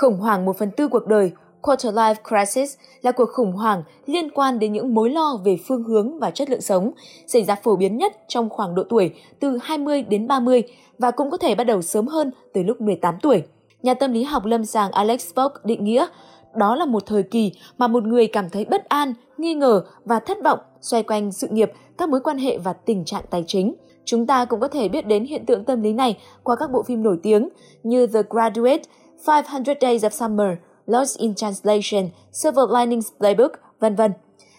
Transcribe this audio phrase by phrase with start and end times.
[0.00, 4.30] Khủng hoảng một phần tư cuộc đời, quarter life crisis là cuộc khủng hoảng liên
[4.30, 6.90] quan đến những mối lo về phương hướng và chất lượng sống,
[7.26, 10.62] xảy ra phổ biến nhất trong khoảng độ tuổi từ 20 đến 30
[10.98, 13.42] và cũng có thể bắt đầu sớm hơn từ lúc 18 tuổi.
[13.82, 16.06] Nhà tâm lý học lâm sàng Alex Fogg định nghĩa
[16.54, 20.20] đó là một thời kỳ mà một người cảm thấy bất an, nghi ngờ và
[20.20, 23.74] thất vọng xoay quanh sự nghiệp, các mối quan hệ và tình trạng tài chính.
[24.04, 26.82] Chúng ta cũng có thể biết đến hiện tượng tâm lý này qua các bộ
[26.82, 27.48] phim nổi tiếng
[27.82, 28.82] như The Graduate,
[29.26, 34.12] 500 Days of Summer, Lost in Translation, Silver Linings Playbook, vân vân.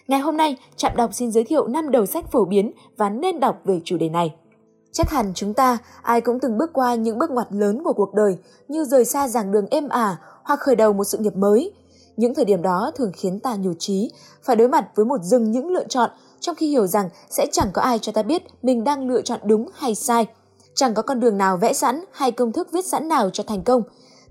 [0.08, 3.40] Ngày hôm nay, Trạm đọc xin giới thiệu 5 đầu sách phổ biến và nên
[3.40, 4.34] đọc về chủ đề này.
[4.92, 8.14] Chắc hẳn chúng ta, ai cũng từng bước qua những bước ngoặt lớn của cuộc
[8.14, 11.72] đời như rời xa giảng đường êm ả hoặc khởi đầu một sự nghiệp mới.
[12.16, 14.10] Những thời điểm đó thường khiến ta nhủ trí,
[14.42, 17.70] phải đối mặt với một rừng những lựa chọn trong khi hiểu rằng sẽ chẳng
[17.72, 20.26] có ai cho ta biết mình đang lựa chọn đúng hay sai.
[20.74, 23.62] Chẳng có con đường nào vẽ sẵn hay công thức viết sẵn nào cho thành
[23.62, 23.82] công.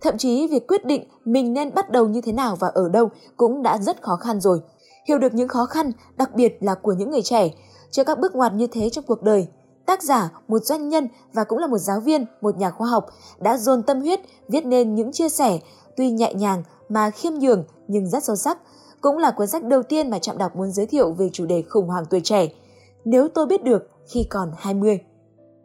[0.02, 3.10] Thậm chí việc quyết định mình nên bắt đầu như thế nào và ở đâu
[3.38, 4.62] cũng đã rất khó khăn rồi.
[5.08, 7.50] Hiểu được những khó khăn, đặc biệt là của những người trẻ,
[7.92, 9.48] trước các bước ngoặt như thế trong cuộc đời,
[9.86, 13.06] tác giả, một doanh nhân và cũng là một giáo viên, một nhà khoa học
[13.40, 15.60] đã dồn tâm huyết viết nên những chia sẻ
[15.98, 18.58] tuy nhẹ nhàng mà khiêm nhường nhưng rất sâu sắc.
[19.02, 21.62] Cũng là cuốn sách đầu tiên mà Trạm đọc muốn giới thiệu về chủ đề
[21.70, 22.48] khủng hoảng tuổi trẻ.
[23.06, 25.00] Nếu tôi biết được khi còn 20.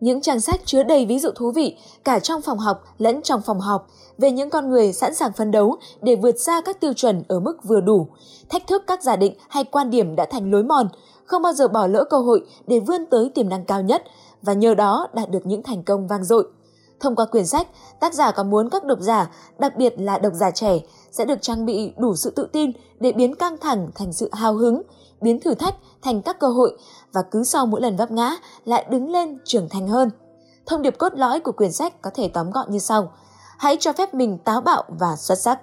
[0.03, 3.43] Những trang sách chứa đầy ví dụ thú vị cả trong phòng học lẫn trong
[3.43, 3.87] phòng họp
[4.19, 7.41] về những con người sẵn sàng phấn đấu để vượt xa các tiêu chuẩn ở
[7.41, 8.09] mức vừa đủ,
[8.49, 10.89] thách thức các giả định hay quan điểm đã thành lối mòn,
[11.25, 14.03] không bao giờ bỏ lỡ cơ hội để vươn tới tiềm năng cao nhất
[14.43, 16.49] và nhờ đó đạt được những thành công vang dội.
[17.01, 17.69] Thông qua quyển sách,
[18.01, 20.79] tác giả có muốn các độc giả, đặc biệt là độc giả trẻ,
[21.11, 24.55] sẽ được trang bị đủ sự tự tin để biến căng thẳng thành sự hào
[24.55, 24.83] hứng,
[25.23, 26.77] biến thử thách thành các cơ hội
[27.13, 30.11] và cứ sau mỗi lần vấp ngã lại đứng lên trưởng thành hơn.
[30.67, 33.13] Thông điệp cốt lõi của quyển sách có thể tóm gọn như sau.
[33.59, 35.61] Hãy cho phép mình táo bạo và xuất sắc.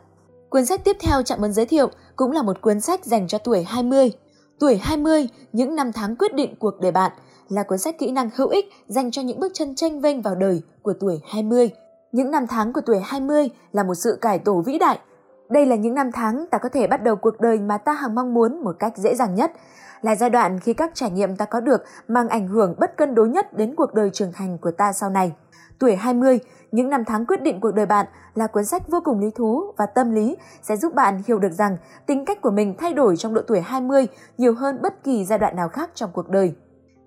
[0.49, 3.37] Cuốn sách tiếp theo chạm muốn giới thiệu cũng là một cuốn sách dành cho
[3.37, 4.11] tuổi 20.
[4.59, 7.11] Tuổi 20, những năm tháng quyết định cuộc đời bạn
[7.49, 10.35] là cuốn sách kỹ năng hữu ích dành cho những bước chân tranh vênh vào
[10.35, 11.69] đời của tuổi 20.
[12.11, 14.99] Những năm tháng của tuổi 20 là một sự cải tổ vĩ đại.
[15.49, 18.15] Đây là những năm tháng ta có thể bắt đầu cuộc đời mà ta hằng
[18.15, 19.51] mong muốn một cách dễ dàng nhất,
[20.01, 23.15] là giai đoạn khi các trải nghiệm ta có được mang ảnh hưởng bất cân
[23.15, 25.31] đối nhất đến cuộc đời trưởng thành của ta sau này.
[25.79, 26.39] Tuổi 20,
[26.71, 29.63] những năm tháng quyết định cuộc đời bạn là cuốn sách vô cùng lý thú
[29.77, 33.17] và tâm lý sẽ giúp bạn hiểu được rằng tính cách của mình thay đổi
[33.17, 34.07] trong độ tuổi 20
[34.37, 36.55] nhiều hơn bất kỳ giai đoạn nào khác trong cuộc đời.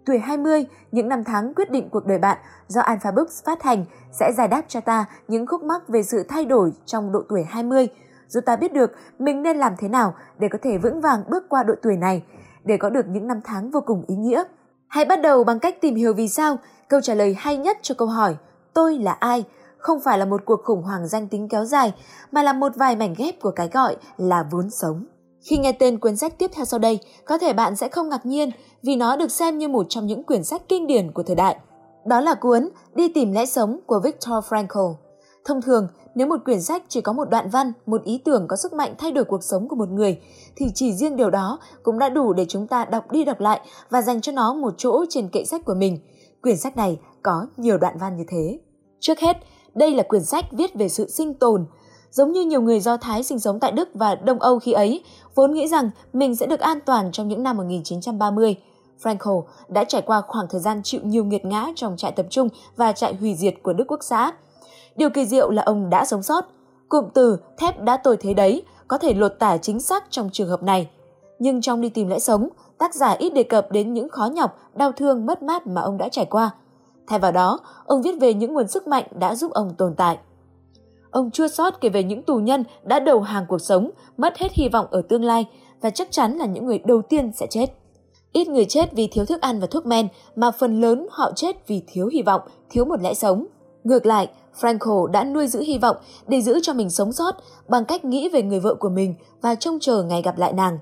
[0.06, 3.84] Tuổi 20, những năm tháng quyết định cuộc đời bạn do Alpha Books phát hành
[4.12, 7.44] sẽ giải đáp cho ta những khúc mắc về sự thay đổi trong độ tuổi
[7.44, 7.88] 20,
[8.32, 11.48] giúp ta biết được mình nên làm thế nào để có thể vững vàng bước
[11.48, 12.22] qua độ tuổi này,
[12.64, 14.42] để có được những năm tháng vô cùng ý nghĩa.
[14.88, 16.56] Hãy bắt đầu bằng cách tìm hiểu vì sao,
[16.88, 18.36] câu trả lời hay nhất cho câu hỏi
[18.74, 19.44] tôi là ai
[19.78, 21.94] không phải là một cuộc khủng hoảng danh tính kéo dài,
[22.32, 25.06] mà là một vài mảnh ghép của cái gọi là vốn sống.
[25.50, 28.26] Khi nghe tên cuốn sách tiếp theo sau đây, có thể bạn sẽ không ngạc
[28.26, 28.50] nhiên
[28.82, 31.56] vì nó được xem như một trong những quyển sách kinh điển của thời đại.
[32.06, 34.94] Đó là cuốn Đi tìm lẽ sống của Viktor Frankl.
[35.44, 38.56] Thông thường, nếu một quyển sách chỉ có một đoạn văn, một ý tưởng có
[38.56, 40.20] sức mạnh thay đổi cuộc sống của một người,
[40.56, 43.60] thì chỉ riêng điều đó cũng đã đủ để chúng ta đọc đi đọc lại
[43.90, 45.98] và dành cho nó một chỗ trên kệ sách của mình.
[46.42, 48.58] Quyển sách này có nhiều đoạn văn như thế.
[49.00, 49.36] Trước hết,
[49.74, 51.66] đây là quyển sách viết về sự sinh tồn.
[52.10, 55.04] Giống như nhiều người Do Thái sinh sống tại Đức và Đông Âu khi ấy,
[55.34, 58.56] vốn nghĩ rằng mình sẽ được an toàn trong những năm 1930.
[59.02, 62.48] Frankl đã trải qua khoảng thời gian chịu nhiều nghiệt ngã trong trại tập trung
[62.76, 64.32] và trại hủy diệt của Đức Quốc xã.
[64.96, 66.44] Điều kỳ diệu là ông đã sống sót.
[66.88, 70.48] Cụm từ thép đã tồi thế đấy có thể lột tả chính xác trong trường
[70.48, 70.90] hợp này.
[71.38, 74.58] Nhưng trong đi tìm lẽ sống, tác giả ít đề cập đến những khó nhọc,
[74.74, 76.50] đau thương, mất mát mà ông đã trải qua.
[77.06, 80.18] Thay vào đó, ông viết về những nguồn sức mạnh đã giúp ông tồn tại.
[81.10, 84.52] Ông chua sót kể về những tù nhân đã đầu hàng cuộc sống, mất hết
[84.52, 85.46] hy vọng ở tương lai
[85.80, 87.66] và chắc chắn là những người đầu tiên sẽ chết.
[88.32, 91.68] Ít người chết vì thiếu thức ăn và thuốc men, mà phần lớn họ chết
[91.68, 92.40] vì thiếu hy vọng,
[92.70, 93.46] thiếu một lẽ sống.
[93.84, 94.28] Ngược lại,
[94.60, 95.96] Franco đã nuôi giữ hy vọng
[96.28, 97.36] để giữ cho mình sống sót
[97.68, 100.78] bằng cách nghĩ về người vợ của mình và trông chờ ngày gặp lại nàng.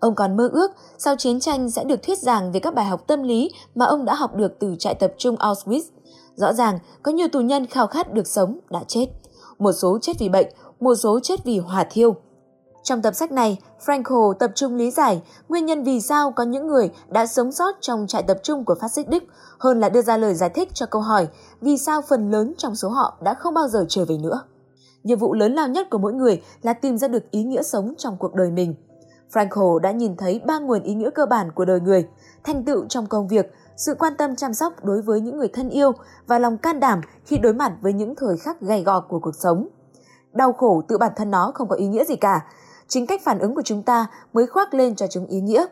[0.00, 3.06] Ông còn mơ ước sau chiến tranh sẽ được thuyết giảng về các bài học
[3.06, 5.82] tâm lý mà ông đã học được từ trại tập trung Auschwitz.
[6.34, 9.06] Rõ ràng, có nhiều tù nhân khao khát được sống đã chết.
[9.58, 10.46] Một số chết vì bệnh,
[10.80, 12.16] một số chết vì hỏa thiêu.
[12.84, 16.66] Trong tập sách này, Frankl tập trung lý giải nguyên nhân vì sao có những
[16.66, 19.22] người đã sống sót trong trại tập trung của phát xít Đức
[19.58, 21.28] hơn là đưa ra lời giải thích cho câu hỏi
[21.60, 24.40] vì sao phần lớn trong số họ đã không bao giờ trở về nữa.
[25.02, 27.94] Nhiệm vụ lớn lao nhất của mỗi người là tìm ra được ý nghĩa sống
[27.98, 28.74] trong cuộc đời mình.
[29.32, 32.08] Frankl đã nhìn thấy ba nguồn ý nghĩa cơ bản của đời người,
[32.44, 35.70] thành tựu trong công việc, sự quan tâm chăm sóc đối với những người thân
[35.70, 35.92] yêu
[36.26, 39.34] và lòng can đảm khi đối mặt với những thời khắc gay gò của cuộc
[39.34, 39.68] sống.
[40.32, 42.46] đau khổ tự bản thân nó không có ý nghĩa gì cả.
[42.88, 45.66] Chính cách phản ứng của chúng ta mới khoác lên cho chúng ý nghĩa.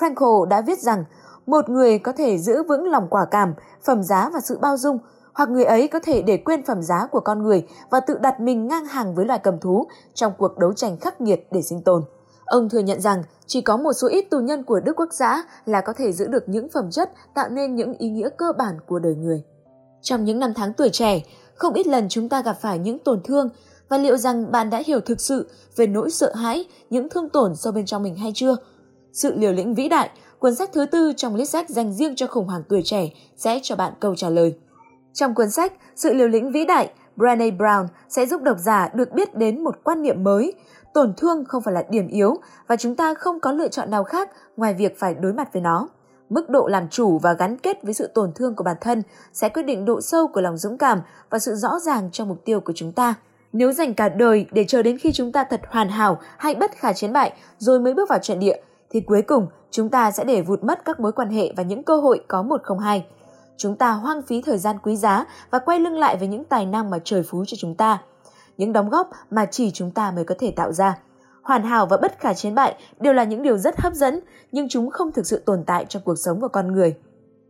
[0.00, 1.04] Frankl đã viết rằng
[1.46, 3.54] một người có thể giữ vững lòng quả cảm,
[3.84, 4.98] phẩm giá và sự bao dung,
[5.34, 8.40] hoặc người ấy có thể để quên phẩm giá của con người và tự đặt
[8.40, 11.82] mình ngang hàng với loài cầm thú trong cuộc đấu tranh khắc nghiệt để sinh
[11.82, 12.02] tồn.
[12.44, 15.42] Ông thừa nhận rằng chỉ có một số ít tù nhân của Đức Quốc xã
[15.64, 18.78] là có thể giữ được những phẩm chất tạo nên những ý nghĩa cơ bản
[18.86, 19.42] của đời người.
[20.02, 21.22] Trong những năm tháng tuổi trẻ,
[21.54, 23.48] không ít lần chúng ta gặp phải những tổn thương
[23.88, 27.56] và liệu rằng bạn đã hiểu thực sự về nỗi sợ hãi, những thương tổn
[27.56, 28.56] sâu bên trong mình hay chưa?
[29.12, 32.26] Sự liều lĩnh vĩ đại, cuốn sách thứ tư trong list sách dành riêng cho
[32.26, 34.54] khủng hoảng tuổi trẻ sẽ cho bạn câu trả lời.
[35.12, 39.12] Trong cuốn sách Sự liều lĩnh vĩ đại, Brené Brown sẽ giúp độc giả được
[39.12, 40.54] biết đến một quan niệm mới,
[40.94, 42.36] tổn thương không phải là điểm yếu
[42.66, 45.62] và chúng ta không có lựa chọn nào khác ngoài việc phải đối mặt với
[45.62, 45.88] nó.
[46.28, 49.02] Mức độ làm chủ và gắn kết với sự tổn thương của bản thân
[49.32, 51.00] sẽ quyết định độ sâu của lòng dũng cảm
[51.30, 53.14] và sự rõ ràng trong mục tiêu của chúng ta.
[53.56, 56.72] Nếu dành cả đời để chờ đến khi chúng ta thật hoàn hảo hay bất
[56.72, 58.56] khả chiến bại rồi mới bước vào trận địa,
[58.90, 61.82] thì cuối cùng chúng ta sẽ để vụt mất các mối quan hệ và những
[61.82, 63.06] cơ hội có một không hai.
[63.56, 66.66] Chúng ta hoang phí thời gian quý giá và quay lưng lại với những tài
[66.66, 67.98] năng mà trời phú cho chúng ta.
[68.56, 70.98] Những đóng góp mà chỉ chúng ta mới có thể tạo ra.
[71.42, 74.20] Hoàn hảo và bất khả chiến bại đều là những điều rất hấp dẫn,
[74.52, 76.96] nhưng chúng không thực sự tồn tại trong cuộc sống của con người.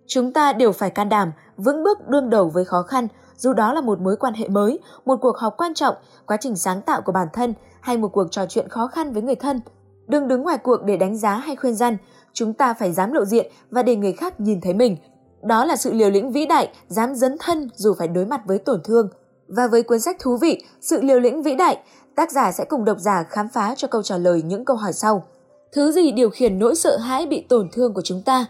[0.07, 3.73] Chúng ta đều phải can đảm, vững bước đương đầu với khó khăn, dù đó
[3.73, 5.95] là một mối quan hệ mới, một cuộc họp quan trọng,
[6.27, 9.23] quá trình sáng tạo của bản thân hay một cuộc trò chuyện khó khăn với
[9.23, 9.61] người thân.
[10.07, 11.97] Đừng đứng ngoài cuộc để đánh giá hay khuyên răn,
[12.33, 14.97] chúng ta phải dám lộ diện và để người khác nhìn thấy mình.
[15.43, 18.59] Đó là sự liều lĩnh vĩ đại, dám dấn thân dù phải đối mặt với
[18.59, 19.09] tổn thương.
[19.49, 21.83] Và với cuốn sách thú vị Sự liều lĩnh vĩ đại,
[22.17, 24.93] tác giả sẽ cùng độc giả khám phá cho câu trả lời những câu hỏi
[24.93, 25.25] sau.
[25.73, 28.47] Thứ gì điều khiển nỗi sợ hãi bị tổn thương của chúng ta?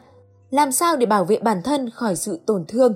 [0.50, 2.94] Làm sao để bảo vệ bản thân khỏi sự tổn thương?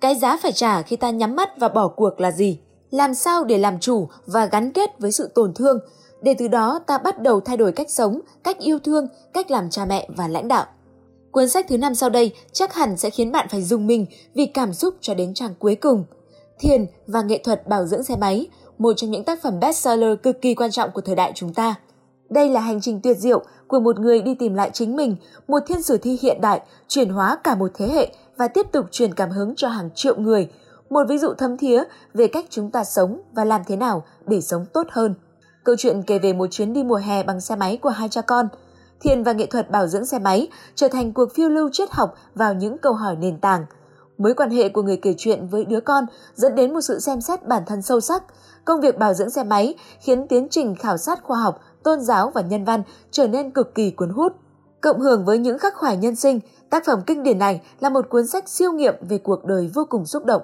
[0.00, 2.58] Cái giá phải trả khi ta nhắm mắt và bỏ cuộc là gì?
[2.90, 5.78] Làm sao để làm chủ và gắn kết với sự tổn thương,
[6.22, 9.70] để từ đó ta bắt đầu thay đổi cách sống, cách yêu thương, cách làm
[9.70, 10.66] cha mẹ và lãnh đạo.
[11.30, 14.46] Cuốn sách thứ năm sau đây chắc hẳn sẽ khiến bạn phải dùng mình vì
[14.46, 16.04] cảm xúc cho đến trang cuối cùng.
[16.58, 18.46] Thiền và nghệ thuật bảo dưỡng xe máy,
[18.78, 21.74] một trong những tác phẩm bestseller cực kỳ quan trọng của thời đại chúng ta.
[22.34, 25.16] Đây là hành trình tuyệt diệu của một người đi tìm lại chính mình,
[25.48, 28.86] một thiên sử thi hiện đại, chuyển hóa cả một thế hệ và tiếp tục
[28.90, 30.50] truyền cảm hứng cho hàng triệu người.
[30.90, 31.82] Một ví dụ thấm thía
[32.14, 35.14] về cách chúng ta sống và làm thế nào để sống tốt hơn.
[35.64, 38.20] Câu chuyện kể về một chuyến đi mùa hè bằng xe máy của hai cha
[38.20, 38.48] con.
[39.00, 42.14] Thiền và nghệ thuật bảo dưỡng xe máy trở thành cuộc phiêu lưu triết học
[42.34, 43.66] vào những câu hỏi nền tảng.
[44.18, 46.04] Mối quan hệ của người kể chuyện với đứa con
[46.34, 48.22] dẫn đến một sự xem xét bản thân sâu sắc.
[48.64, 52.30] Công việc bảo dưỡng xe máy khiến tiến trình khảo sát khoa học, tôn giáo
[52.34, 54.32] và nhân văn trở nên cực kỳ cuốn hút.
[54.80, 56.40] Cộng hưởng với những khắc khoải nhân sinh,
[56.70, 59.86] tác phẩm kinh điển này là một cuốn sách siêu nghiệm về cuộc đời vô
[59.90, 60.42] cùng xúc động.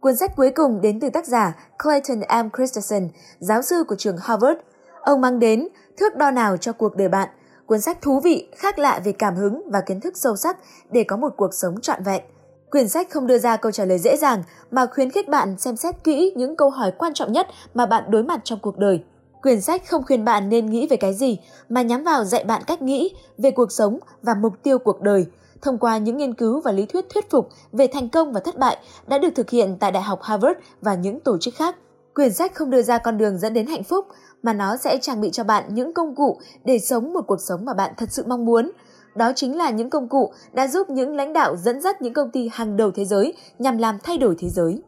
[0.00, 2.48] Cuốn sách cuối cùng đến từ tác giả Clayton M.
[2.56, 4.60] Christensen, giáo sư của trường Harvard.
[5.02, 5.68] Ông mang đến
[5.98, 7.28] thước đo nào cho cuộc đời bạn,
[7.66, 10.56] cuốn sách thú vị, khác lạ về cảm hứng và kiến thức sâu sắc
[10.90, 12.22] để có một cuộc sống trọn vẹn.
[12.70, 15.76] Quyển sách không đưa ra câu trả lời dễ dàng mà khuyến khích bạn xem
[15.76, 19.04] xét kỹ những câu hỏi quan trọng nhất mà bạn đối mặt trong cuộc đời.
[19.42, 21.38] Quyển sách không khuyên bạn nên nghĩ về cái gì,
[21.68, 25.26] mà nhắm vào dạy bạn cách nghĩ về cuộc sống và mục tiêu cuộc đời
[25.62, 28.58] thông qua những nghiên cứu và lý thuyết thuyết phục về thành công và thất
[28.58, 28.76] bại
[29.06, 31.76] đã được thực hiện tại Đại học Harvard và những tổ chức khác.
[32.14, 34.06] Quyển sách không đưa ra con đường dẫn đến hạnh phúc,
[34.42, 37.64] mà nó sẽ trang bị cho bạn những công cụ để sống một cuộc sống
[37.64, 38.70] mà bạn thật sự mong muốn.
[39.14, 42.30] Đó chính là những công cụ đã giúp những lãnh đạo dẫn dắt những công
[42.30, 44.82] ty hàng đầu thế giới nhằm làm thay đổi thế giới.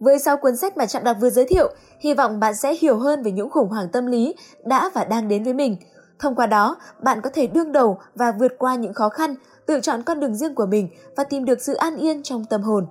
[0.00, 2.98] Với sau cuốn sách mà Trạm đọc vừa giới thiệu, hy vọng bạn sẽ hiểu
[2.98, 4.34] hơn về những khủng hoảng tâm lý
[4.64, 5.76] đã và đang đến với mình.
[6.18, 9.34] Thông qua đó, bạn có thể đương đầu và vượt qua những khó khăn,
[9.66, 12.62] tự chọn con đường riêng của mình và tìm được sự an yên trong tâm
[12.62, 12.86] hồn.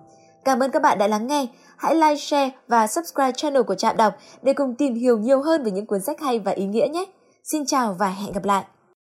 [0.46, 1.48] Cảm ơn các bạn đã lắng nghe.
[1.78, 5.64] Hãy like, share và subscribe channel của Trạm Đọc để cùng tìm hiểu nhiều hơn
[5.64, 7.06] về những cuốn sách hay và ý nghĩa nhé.
[7.44, 8.64] Xin chào và hẹn gặp lại!